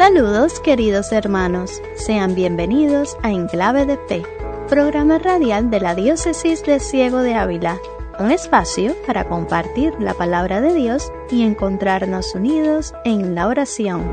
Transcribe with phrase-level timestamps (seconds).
[0.00, 4.22] Saludos queridos hermanos, sean bienvenidos a Enclave de Fe,
[4.66, 7.78] programa radial de la Diócesis de Ciego de Ávila,
[8.18, 14.10] un espacio para compartir la palabra de Dios y encontrarnos unidos en la oración.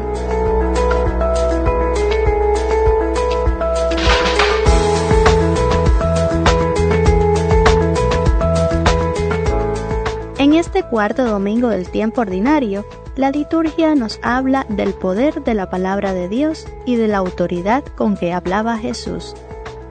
[10.38, 12.86] En este cuarto domingo del tiempo ordinario,
[13.18, 17.84] la liturgia nos habla del poder de la palabra de Dios y de la autoridad
[17.84, 19.34] con que hablaba Jesús.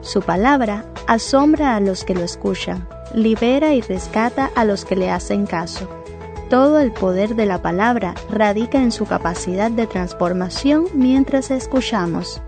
[0.01, 5.11] Su palabra asombra a los que lo escuchan, libera y rescata a los que le
[5.11, 5.89] hacen caso.
[6.49, 12.41] Todo el poder de la palabra radica en su capacidad de transformación mientras escuchamos.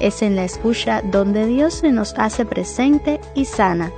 [0.00, 3.92] Es en la escucha donde Dios se nos hace presente y sana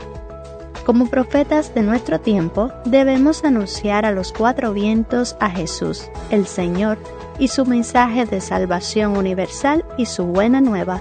[0.87, 6.97] como profetas de nuestro tiempo, debemos anunciar a los cuatro vientos a Jesús, el Señor,
[7.41, 11.01] y su mensaje de salvación universal y su buena nueva.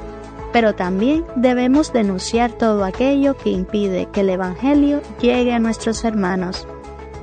[0.51, 6.67] Pero también debemos denunciar todo aquello que impide que el Evangelio llegue a nuestros hermanos.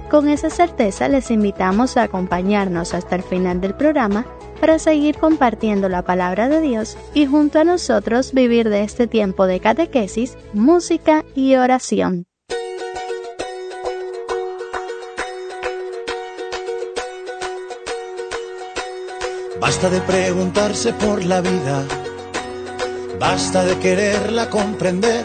[0.08, 4.24] Con esa certeza les invitamos a acompañarnos hasta el final del programa
[4.60, 9.48] para seguir compartiendo la palabra de Dios y junto a nosotros vivir de este tiempo
[9.48, 12.26] de catequesis, música y oración.
[19.62, 21.86] Basta de preguntarse por la vida,
[23.20, 25.24] basta de quererla comprender.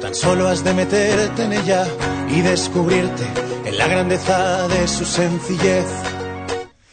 [0.00, 1.84] Tan solo has de meterte en ella
[2.30, 3.24] y descubrirte
[3.64, 5.84] en la grandeza de su sencillez.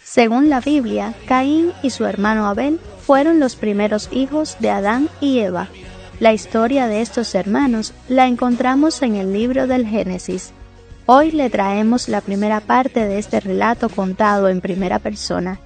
[0.03, 5.41] Según la Biblia, Caín y su hermano Abel fueron los primeros hijos de Adán y
[5.41, 5.67] Eva.
[6.19, 10.53] La historia de estos hermanos la encontramos en el libro del Génesis.
[11.05, 15.59] Hoy le traemos la primera parte de este relato contado en primera persona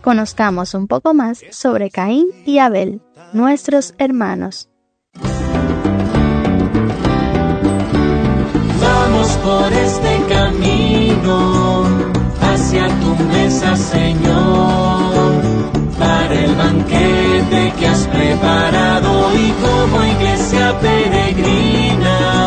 [0.00, 3.00] conozcamos un poco más sobre Caín y Abel,
[3.32, 4.68] nuestros hermanos.
[8.80, 11.84] Vamos por este camino
[12.40, 15.42] hacia tu mesa, Señor,
[15.98, 22.39] para el banquete que has preparado y como iglesia peregrina,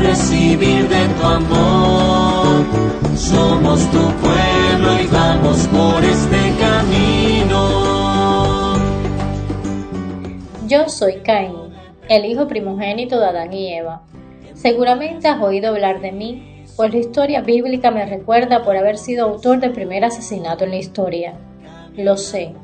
[0.00, 2.64] recibir de tu amor,
[3.16, 6.40] somos tu pueblo y vamos por este
[10.70, 11.74] Yo soy Caín,
[12.08, 14.02] el hijo primogénito de Adán y Eva.
[14.54, 19.24] Seguramente has oído hablar de mí, pues la historia bíblica me recuerda por haber sido
[19.24, 21.34] autor del primer asesinato en la historia.
[21.96, 22.54] Lo sé.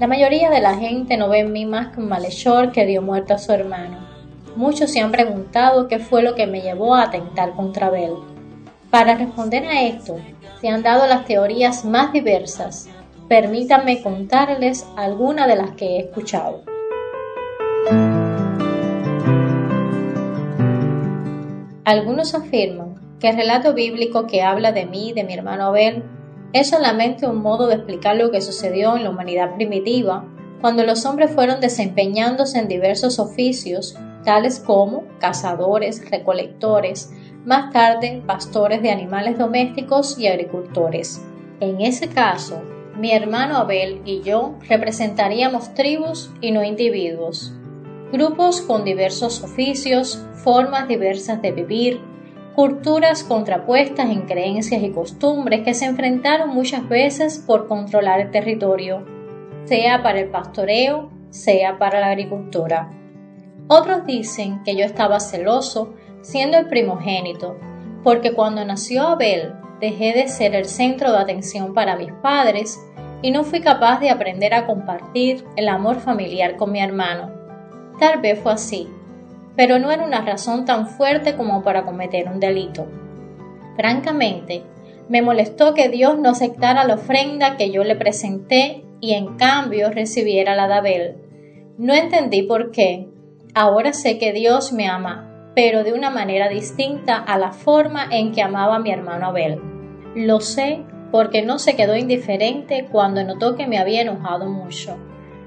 [0.00, 3.02] La mayoría de la gente no ve en mí más que un malhechor que dio
[3.02, 3.98] muerte a su hermano.
[4.56, 8.12] Muchos se han preguntado qué fue lo que me llevó a atentar contra Abel.
[8.90, 10.16] Para responder a esto,
[10.60, 12.88] se han dado las teorías más diversas.
[13.28, 16.62] Permítanme contarles algunas de las que he escuchado.
[21.84, 26.04] Algunos afirman que el relato bíblico que habla de mí y de mi hermano Abel
[26.52, 30.26] es solamente un modo de explicar lo que sucedió en la humanidad primitiva
[30.60, 37.12] cuando los hombres fueron desempeñándose en diversos oficios, tales como cazadores, recolectores,
[37.44, 41.24] más tarde pastores de animales domésticos y agricultores.
[41.60, 42.62] En ese caso,
[42.96, 47.52] mi hermano Abel y yo representaríamos tribus y no individuos
[48.12, 52.00] grupos con diversos oficios, formas diversas de vivir,
[52.54, 59.06] culturas contrapuestas en creencias y costumbres que se enfrentaron muchas veces por controlar el territorio,
[59.64, 62.92] sea para el pastoreo, sea para la agricultura.
[63.68, 67.56] Otros dicen que yo estaba celoso siendo el primogénito,
[68.04, 72.80] porque cuando nació Abel dejé de ser el centro de atención para mis padres
[73.22, 77.30] y no fui capaz de aprender a compartir el amor familiar con mi hermano.
[77.98, 78.88] Tal vez fue así,
[79.56, 82.86] pero no era una razón tan fuerte como para cometer un delito.
[83.76, 84.64] Francamente,
[85.08, 89.90] me molestó que Dios no aceptara la ofrenda que yo le presenté y en cambio
[89.90, 91.16] recibiera la de Abel.
[91.78, 93.08] No entendí por qué.
[93.54, 98.32] Ahora sé que Dios me ama, pero de una manera distinta a la forma en
[98.32, 99.60] que amaba mi hermano Abel.
[100.14, 104.96] Lo sé porque no se quedó indiferente cuando notó que me había enojado mucho.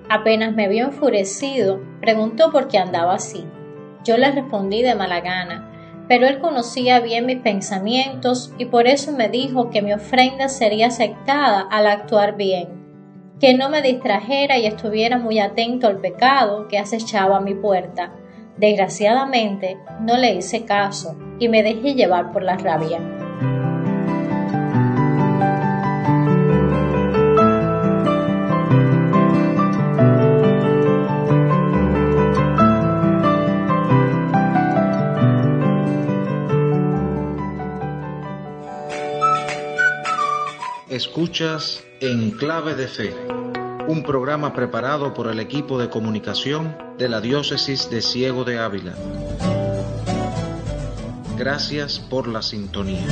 [0.08, 3.44] Apenas me vio enfurecido, preguntó por qué andaba así.
[4.04, 9.14] Yo le respondí de mala gana, pero él conocía bien mis pensamientos y por eso
[9.14, 12.85] me dijo que mi ofrenda sería aceptada al actuar bien,
[13.40, 18.14] que no me distrajera y estuviera muy atento al pecado que acechaba a mi puerta.
[18.58, 23.25] Desgraciadamente, no le hice caso y me dejé llevar por la rabia.
[41.16, 43.16] Escuchas en Clave de Fe,
[43.88, 48.94] un programa preparado por el equipo de comunicación de la Diócesis de Ciego de Ávila.
[51.38, 53.08] Gracias por la sintonía.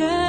[0.00, 0.19] En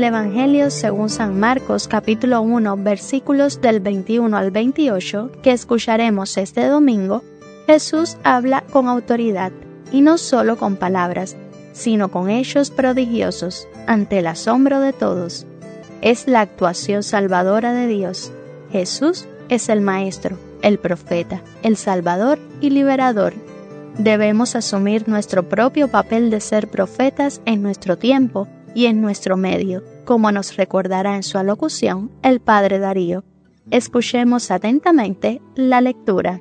[0.00, 6.68] el Evangelio según San Marcos capítulo 1 versículos del 21 al 28 que escucharemos este
[6.68, 7.22] domingo,
[7.66, 9.52] Jesús habla con autoridad
[9.92, 11.36] y no solo con palabras,
[11.74, 15.44] sino con hechos prodigiosos ante el asombro de todos.
[16.00, 18.32] Es la actuación salvadora de Dios.
[18.72, 23.34] Jesús es el Maestro, el Profeta, el Salvador y Liberador.
[23.98, 29.82] Debemos asumir nuestro propio papel de ser profetas en nuestro tiempo y en nuestro medio,
[30.04, 33.24] como nos recordará en su alocución el Padre Darío.
[33.70, 36.40] Escuchemos atentamente la lectura.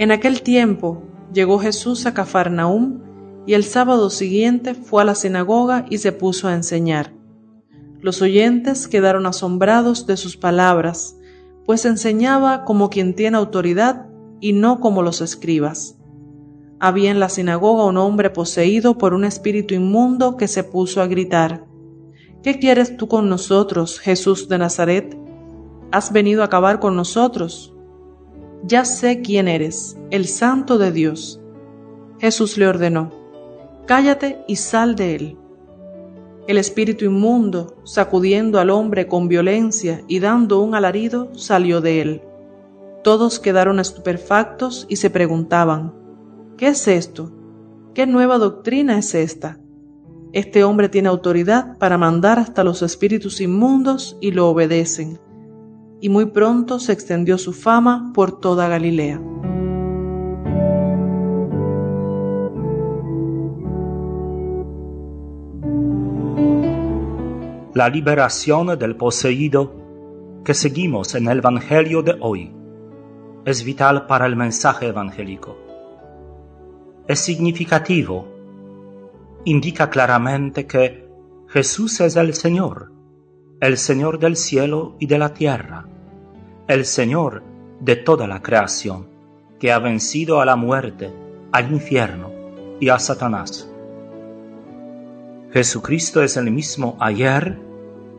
[0.00, 3.02] En aquel tiempo llegó Jesús a Cafarnaúm
[3.46, 7.12] y el sábado siguiente fue a la sinagoga y se puso a enseñar.
[8.00, 11.18] Los oyentes quedaron asombrados de sus palabras,
[11.66, 14.06] pues enseñaba como quien tiene autoridad
[14.40, 15.98] y no como los escribas.
[16.78, 21.08] Había en la sinagoga un hombre poseído por un espíritu inmundo que se puso a
[21.08, 21.66] gritar,
[22.42, 25.14] ¿Qué quieres tú con nosotros, Jesús de Nazaret?
[25.92, 27.74] ¿Has venido a acabar con nosotros?
[28.64, 31.40] Ya sé quién eres, el santo de Dios.
[32.18, 33.10] Jesús le ordenó,
[33.86, 35.36] Cállate y sal de él.
[36.46, 42.22] El espíritu inmundo, sacudiendo al hombre con violencia y dando un alarido, salió de él.
[43.02, 45.94] Todos quedaron estupefactos y se preguntaban,
[46.56, 47.32] ¿qué es esto?
[47.94, 49.58] ¿Qué nueva doctrina es esta?
[50.32, 55.18] Este hombre tiene autoridad para mandar hasta los espíritus inmundos y lo obedecen.
[56.00, 59.20] Y muy pronto se extendió su fama por toda Galilea.
[67.74, 69.74] La liberación del poseído
[70.44, 72.52] que seguimos en el Evangelio de hoy
[73.44, 75.56] es vital para el mensaje evangélico.
[77.06, 78.40] Es significativo
[79.44, 81.08] indica claramente que
[81.48, 82.92] Jesús es el Señor,
[83.60, 85.86] el Señor del cielo y de la tierra,
[86.66, 87.42] el Señor
[87.80, 89.08] de toda la creación,
[89.58, 91.12] que ha vencido a la muerte,
[91.52, 92.30] al infierno
[92.80, 93.70] y a Satanás.
[95.52, 97.58] Jesucristo es el mismo ayer,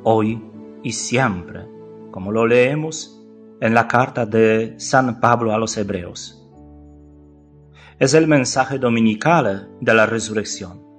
[0.04, 0.44] hoy
[0.84, 1.66] y siempre,
[2.12, 3.20] como lo leemos
[3.62, 6.38] en la carta de San Pablo a los Hebreos.
[8.00, 10.92] Es el mensaje dominical de la resurrección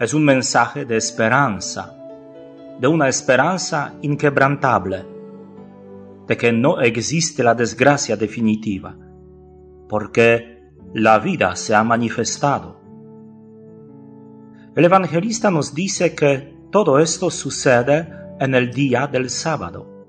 [0.00, 1.94] es un mensaje de esperanza,
[2.80, 5.04] de una esperanza inquebrantable,
[6.26, 8.96] de que no existe la desgracia definitiva,
[9.86, 10.62] porque
[10.94, 12.80] la vida se ha manifestado.
[14.74, 18.08] El evangelista nos dice que todo esto sucede
[18.40, 20.06] en el día del sábado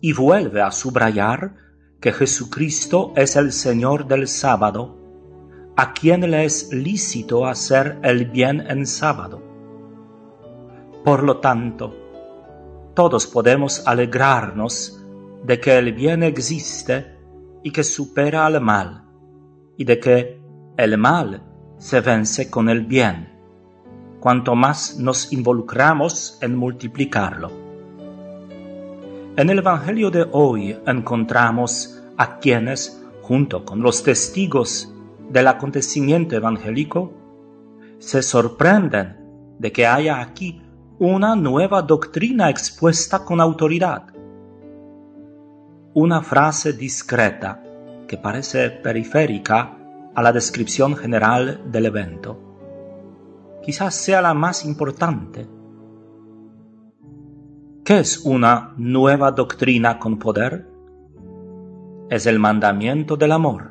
[0.00, 1.54] y vuelve a subrayar
[2.00, 4.96] que Jesucristo es el Señor del sábado
[5.76, 9.49] a quien le es lícito hacer el bien en sábado.
[11.04, 11.96] Por lo tanto,
[12.94, 15.02] todos podemos alegrarnos
[15.44, 17.16] de que el bien existe
[17.62, 19.04] y que supera al mal,
[19.78, 20.40] y de que
[20.76, 21.42] el mal
[21.78, 23.30] se vence con el bien,
[24.20, 27.50] cuanto más nos involucramos en multiplicarlo.
[29.36, 34.92] En el Evangelio de hoy encontramos a quienes, junto con los testigos
[35.30, 37.14] del acontecimiento evangélico,
[37.98, 39.16] se sorprenden
[39.58, 40.60] de que haya aquí
[41.00, 44.04] una nueva doctrina expuesta con autoridad.
[45.94, 47.62] Una frase discreta
[48.06, 49.78] que parece periférica
[50.14, 52.38] a la descripción general del evento.
[53.62, 55.48] Quizás sea la más importante.
[57.82, 60.68] ¿Qué es una nueva doctrina con poder?
[62.10, 63.70] Es el mandamiento del amor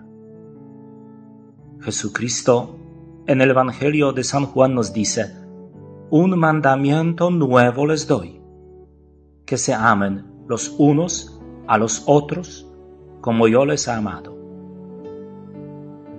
[1.81, 2.75] Jesucristo
[3.27, 5.38] en el Evangelio de San Juan nos dice,
[6.11, 8.41] un mandamiento nuevo les doy,
[9.45, 12.67] que se amen los unos a los otros
[13.21, 14.35] como yo les he amado.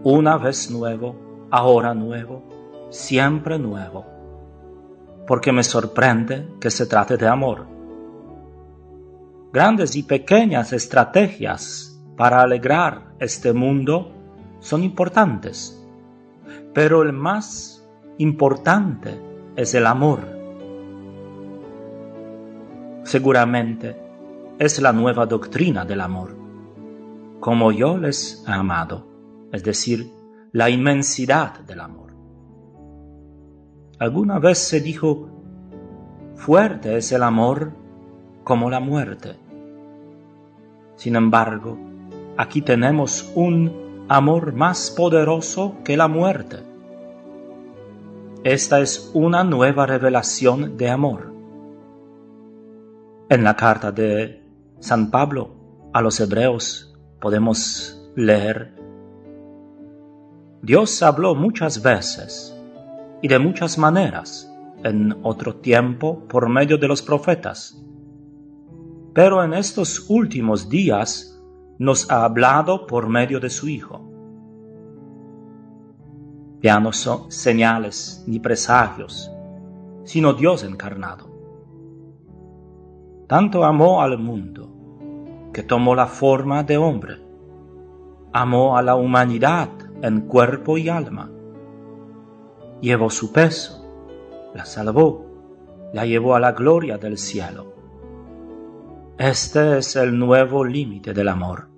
[0.04, 1.16] Una vez nuevo,
[1.50, 2.44] ahora nuevo,
[2.90, 4.06] siempre nuevo,
[5.26, 7.66] porque me sorprende que se trate de amor.
[9.52, 14.12] Grandes y pequeñas estrategias para alegrar este mundo
[14.60, 15.84] son importantes,
[16.72, 17.84] pero el más
[18.18, 20.20] importante es el amor.
[23.04, 23.96] Seguramente
[24.58, 26.36] es la nueva doctrina del amor,
[27.40, 29.06] como yo les he amado,
[29.52, 30.10] es decir,
[30.52, 32.12] la inmensidad del amor.
[33.98, 35.28] Alguna vez se dijo,
[36.36, 37.72] fuerte es el amor
[38.44, 39.36] como la muerte.
[40.96, 41.78] Sin embargo,
[42.36, 46.69] aquí tenemos un amor más poderoso que la muerte.
[48.44, 51.30] Esta es una nueva revelación de amor.
[53.28, 54.42] En la carta de
[54.78, 58.74] San Pablo a los hebreos podemos leer,
[60.62, 62.58] Dios habló muchas veces
[63.20, 64.50] y de muchas maneras
[64.84, 67.78] en otro tiempo por medio de los profetas,
[69.12, 71.38] pero en estos últimos días
[71.78, 74.09] nos ha hablado por medio de su Hijo.
[76.62, 79.32] Ya no son señales ni presagios,
[80.04, 81.30] sino Dios encarnado.
[83.26, 84.68] Tanto amó al mundo
[85.52, 87.16] que tomó la forma de hombre,
[88.32, 89.70] amó a la humanidad
[90.02, 91.30] en cuerpo y alma.
[92.80, 93.86] Llevó su peso,
[94.54, 95.26] la salvó,
[95.92, 97.74] la llevó a la gloria del cielo.
[99.18, 101.68] Este es el nuevo límite del amor,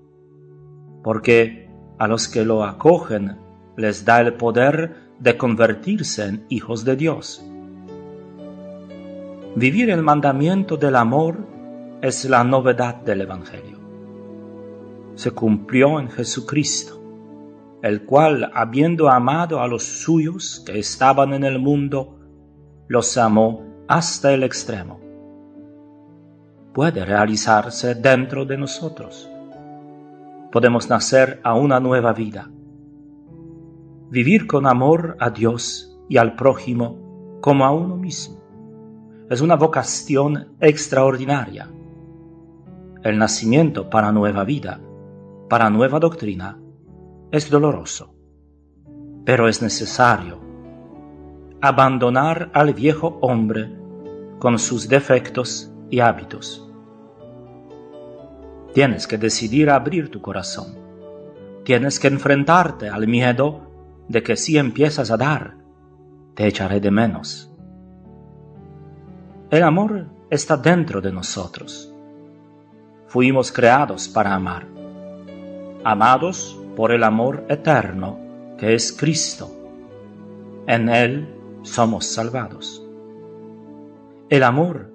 [1.03, 3.39] porque a los que lo acogen
[3.77, 7.45] les da el poder de convertirse en hijos de Dios.
[9.55, 11.47] Vivir el mandamiento del amor
[12.01, 13.79] es la novedad del Evangelio.
[15.15, 17.01] Se cumplió en Jesucristo,
[17.83, 22.19] el cual, habiendo amado a los suyos que estaban en el mundo,
[22.89, 25.03] los amó hasta el extremo
[26.73, 29.29] puede realizarse dentro de nosotros.
[30.51, 32.51] Podemos nacer a una nueva vida.
[34.13, 38.43] Vivir con amor a Dios y al prójimo como a uno mismo.
[39.31, 41.71] Es una vocación extraordinaria.
[43.03, 44.83] El nacimiento para nueva vida,
[45.49, 46.61] para nueva doctrina,
[47.31, 48.15] es doloroso,
[49.25, 50.41] pero es necesario
[51.63, 53.75] abandonar al viejo hombre
[54.39, 56.71] con sus defectos y hábitos.
[58.75, 60.75] Tienes que decidir abrir tu corazón.
[61.65, 63.72] Tienes que enfrentarte al miedo
[64.13, 65.57] de que si empiezas a dar,
[66.35, 67.51] te echaré de menos.
[69.51, 71.91] El amor está dentro de nosotros.
[73.07, 74.67] Fuimos creados para amar,
[75.83, 78.19] amados por el amor eterno
[78.59, 79.51] que es Cristo.
[80.67, 82.87] En Él somos salvados.
[84.29, 84.93] El amor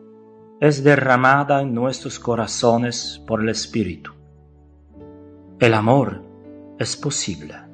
[0.59, 4.11] es derramada en nuestros corazones por el Espíritu.
[5.59, 6.21] El amor
[6.77, 7.66] es posible.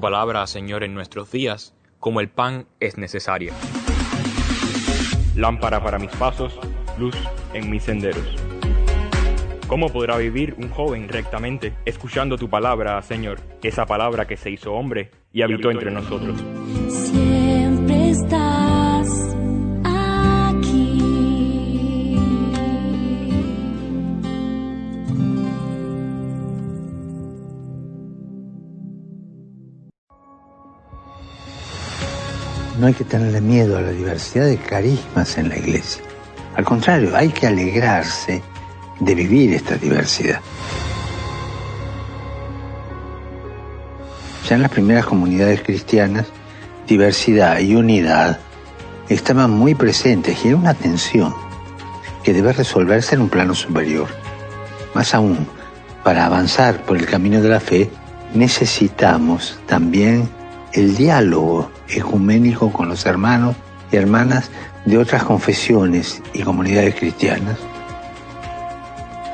[0.00, 3.52] Palabra, Señor, en nuestros días, como el pan, es necesaria.
[5.36, 6.58] Lámpara para mis pasos
[6.98, 7.14] luz
[7.52, 8.24] en mis senderos.
[9.66, 13.40] ¿Cómo podrá vivir un joven rectamente escuchando tu palabra, Señor?
[13.62, 16.42] Esa palabra que se hizo hombre y habitó entre nosotros.
[32.80, 36.02] No hay que tenerle miedo a la diversidad de carismas en la iglesia.
[36.56, 38.42] Al contrario, hay que alegrarse
[38.98, 40.40] de vivir esta diversidad.
[44.48, 46.24] Ya en las primeras comunidades cristianas,
[46.86, 48.40] diversidad y unidad
[49.10, 51.34] estaban muy presentes y era una tensión
[52.22, 54.08] que debe resolverse en un plano superior.
[54.94, 55.46] Más aún,
[56.02, 57.90] para avanzar por el camino de la fe,
[58.32, 60.39] necesitamos también
[60.72, 63.56] el diálogo ecuménico con los hermanos
[63.90, 64.50] y hermanas
[64.84, 67.58] de otras confesiones y comunidades cristianas,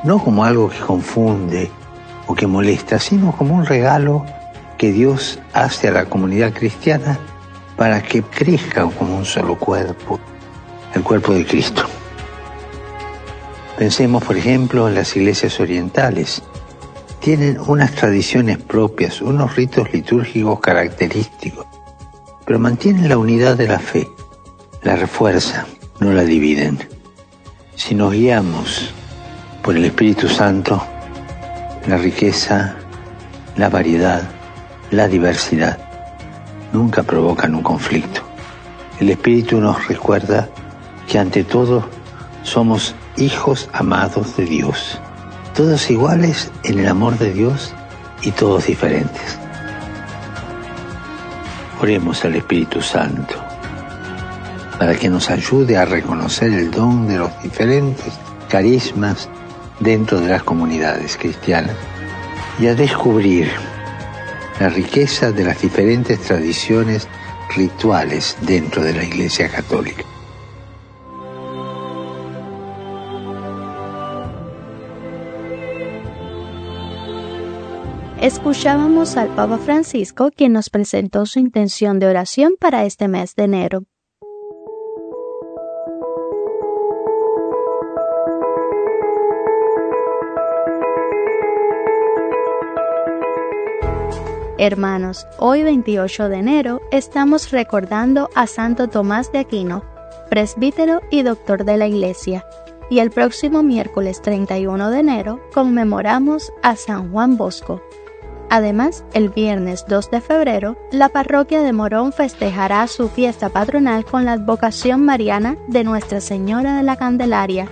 [0.05, 1.71] no como algo que confunde
[2.27, 4.25] o que molesta, sino como un regalo
[4.79, 7.19] que Dios hace a la comunidad cristiana
[7.77, 10.19] para que crezca como un solo cuerpo,
[10.95, 11.85] el cuerpo de Cristo.
[13.79, 16.43] Pensemos, por ejemplo, en las iglesias orientales.
[17.27, 21.67] Tienen unas tradiciones propias, unos ritos litúrgicos característicos,
[22.45, 24.09] pero mantienen la unidad de la fe
[24.85, 25.67] la refuerza,
[25.99, 26.79] no la dividen.
[27.75, 28.95] Si nos guiamos
[29.61, 30.81] por el Espíritu Santo,
[31.89, 32.77] la riqueza,
[33.57, 34.23] la variedad,
[34.93, 35.81] la diversidad
[36.73, 38.21] nunca provocan un conflicto.
[39.01, 40.49] El Espíritu nos recuerda
[41.09, 41.89] que ante todo
[42.45, 45.01] somos hijos amados de Dios,
[45.57, 47.73] todos iguales en el amor de Dios
[48.21, 49.39] y todos diferentes.
[51.81, 53.43] Oremos al Espíritu Santo
[54.79, 58.13] para que nos ayude a reconocer el don de los diferentes
[58.51, 59.31] carismas
[59.81, 61.77] dentro de las comunidades cristianas
[62.59, 63.51] y a descubrir
[64.61, 67.09] la riqueza de las diferentes tradiciones
[67.55, 70.05] rituales dentro de la Iglesia Católica.
[78.27, 83.45] Escuchábamos al Papa Francisco quien nos presentó su intención de oración para este mes de
[83.45, 83.85] enero.
[94.59, 99.85] Hermanos, hoy 28 de enero estamos recordando a Santo Tomás de Aquino,
[100.29, 102.45] presbítero y doctor de la Iglesia,
[102.91, 107.81] y el próximo miércoles 31 de enero conmemoramos a San Juan Bosco.
[108.49, 114.25] Además, el viernes 2 de febrero, la parroquia de Morón festejará su fiesta patronal con
[114.25, 117.69] la advocación mariana de Nuestra Señora de la Candelaria,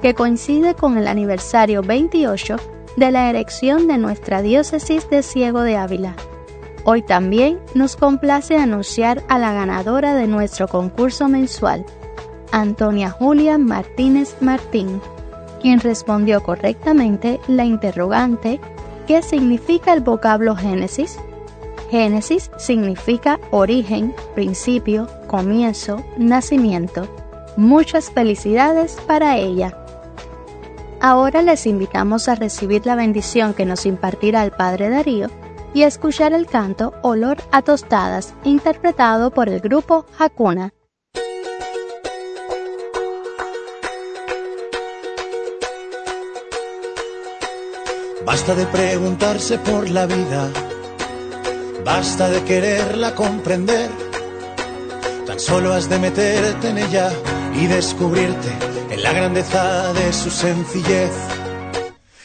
[0.00, 2.56] que coincide con el aniversario 28
[2.96, 6.14] de la erección de nuestra diócesis de Ciego de Ávila.
[6.84, 11.84] Hoy también nos complace anunciar a la ganadora de nuestro concurso mensual,
[12.52, 15.00] Antonia Julia Martínez Martín,
[15.60, 18.60] quien respondió correctamente la interrogante
[19.06, 21.18] ¿Qué significa el vocablo Génesis?
[21.90, 27.08] Génesis significa origen, principio, comienzo, nacimiento.
[27.56, 29.76] Muchas felicidades para ella.
[31.00, 35.28] Ahora les invitamos a recibir la bendición que nos impartirá el Padre Darío
[35.74, 40.72] y a escuchar el canto Olor a Tostadas, interpretado por el grupo Hakuna.
[48.24, 50.48] Basta de preguntarse por la vida,
[51.84, 53.90] basta de quererla comprender.
[55.26, 57.10] Tan solo has de meterte en ella
[57.52, 58.48] y descubrirte
[58.90, 61.10] en la grandeza de su sencillez.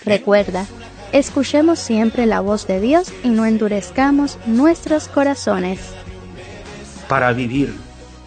[0.05, 0.67] Recuerda,
[1.13, 5.79] escuchemos siempre la voz de Dios y no endurezcamos nuestros corazones.
[7.09, 7.75] Para vivir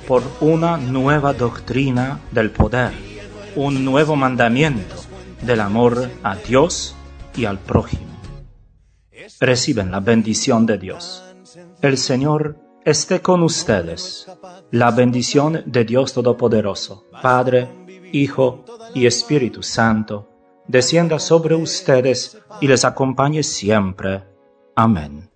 [0.08, 2.90] por una nueva doctrina del poder,
[3.54, 4.96] un nuevo mandamiento
[5.42, 6.96] del amor a Dios
[7.40, 8.10] y al prójimo.
[9.40, 11.24] Reciben la bendición de Dios.
[11.80, 14.26] El Señor esté con ustedes.
[14.70, 17.68] La bendición de Dios Todopoderoso, Padre,
[18.12, 20.28] Hijo y Espíritu Santo,
[20.68, 24.24] descienda sobre ustedes y les acompañe siempre.
[24.76, 25.29] Amén.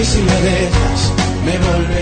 [0.00, 1.12] Y si me dejas,
[1.44, 1.58] me
[1.88, 1.99] ver.